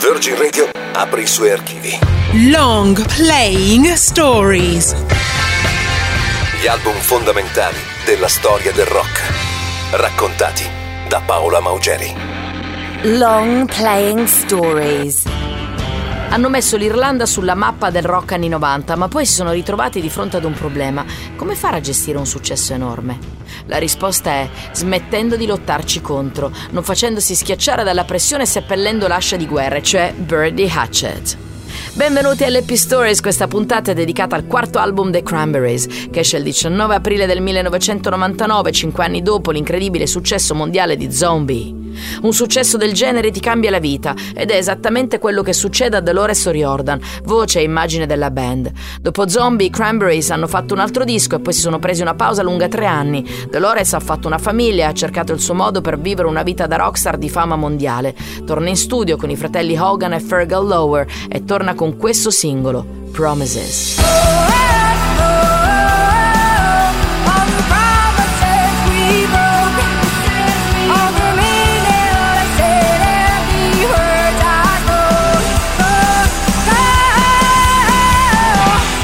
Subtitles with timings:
[0.00, 1.90] Virgin Radio apre i suoi archivi.
[2.50, 4.94] Long Playing Stories.
[6.58, 7.76] Gli album fondamentali
[8.06, 9.20] della storia del rock.
[9.90, 10.64] Raccontati
[11.06, 12.14] da Paola Maugeri.
[13.18, 15.24] Long Playing Stories.
[16.30, 20.08] Hanno messo l'Irlanda sulla mappa del rock anni 90, ma poi si sono ritrovati di
[20.08, 21.04] fronte ad un problema.
[21.36, 23.39] Come fare a gestire un successo enorme?
[23.70, 29.36] La risposta è smettendo di lottarci contro, non facendosi schiacciare dalla pressione e seppellendo l'ascia
[29.36, 31.36] di guerra, cioè Birdie Hatchet.
[31.92, 36.38] Benvenuti a all'Epi Stories, questa puntata è dedicata al quarto album The Cranberries, che esce
[36.38, 41.79] il 19 aprile del 1999, cinque anni dopo l'incredibile successo mondiale di Zombie.
[42.22, 46.00] Un successo del genere ti cambia la vita ed è esattamente quello che succede a
[46.00, 48.70] Dolores O'Riordan, voce e immagine della band.
[49.00, 52.14] Dopo Zombie, i Cranberries hanno fatto un altro disco e poi si sono presi una
[52.14, 53.24] pausa lunga tre anni.
[53.50, 56.66] Dolores ha fatto una famiglia e ha cercato il suo modo per vivere una vita
[56.66, 58.14] da rockstar di fama mondiale.
[58.44, 62.84] Torna in studio con i fratelli Hogan e Fergal Lower e torna con questo singolo,
[63.12, 64.49] Promises.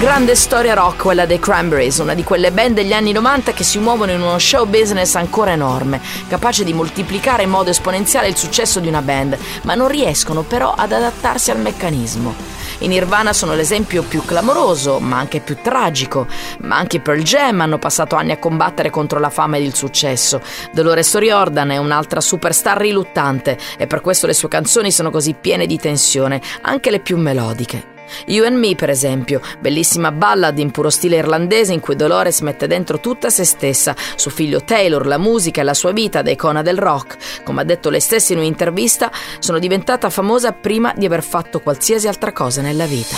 [0.00, 3.78] Grande storia rock quella dei Cranberries, una di quelle band degli anni 90 che si
[3.78, 8.80] muovono in uno show business ancora enorme, capace di moltiplicare in modo esponenziale il successo
[8.80, 12.34] di una band, ma non riescono però ad adattarsi al meccanismo.
[12.78, 16.26] I Nirvana sono l'esempio più clamoroso, ma anche più tragico,
[16.60, 19.74] ma anche i Pearl Jam hanno passato anni a combattere contro la fama ed il
[19.74, 20.40] successo.
[20.72, 25.66] Dolores O'Riordan è un'altra superstar riluttante e per questo le sue canzoni sono così piene
[25.66, 27.98] di tensione, anche le più melodiche.
[28.26, 32.66] You and Me, per esempio, bellissima ballad in puro stile irlandese in cui Dolores mette
[32.66, 36.62] dentro tutta se stessa, suo figlio Taylor, la musica e la sua vita da icona
[36.62, 37.42] del rock.
[37.42, 42.08] Come ha detto lei stessa in un'intervista, sono diventata famosa prima di aver fatto qualsiasi
[42.08, 43.16] altra cosa nella vita.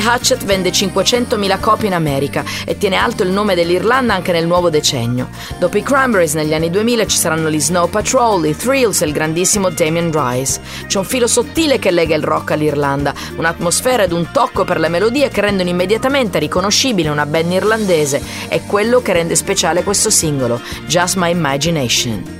[0.00, 4.70] Hatchet vende 500.000 copie in America e tiene alto il nome dell'Irlanda anche nel nuovo
[4.70, 5.28] decennio.
[5.58, 9.12] Dopo i Cranberries negli anni 2000 ci saranno gli Snow Patrol, i Thrills e il
[9.12, 10.60] grandissimo Damien Rice.
[10.86, 14.88] C'è un filo sottile che lega il rock all'Irlanda, un'atmosfera ed un tocco per le
[14.88, 18.22] melodie che rendono immediatamente riconoscibile una band irlandese.
[18.48, 22.39] È quello che rende speciale questo singolo, Just My Imagination.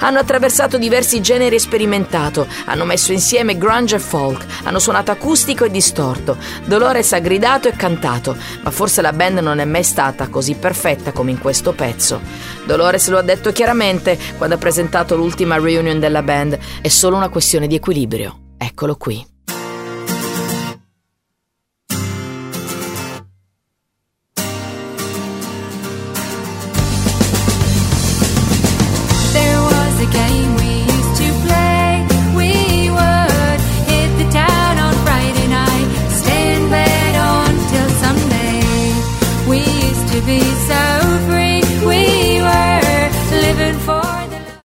[0.00, 5.64] Hanno attraversato diversi generi e sperimentato, hanno messo insieme grunge e folk, hanno suonato acustico
[5.64, 6.36] e distorto.
[6.64, 11.12] Dolores ha gridato e cantato, ma forse la band non è mai stata così perfetta
[11.12, 12.20] come in questo pezzo.
[12.64, 17.28] Dolores lo ha detto chiaramente quando ha presentato l'ultima reunion della band, è solo una
[17.28, 18.38] questione di equilibrio.
[18.58, 19.31] Eccolo qui.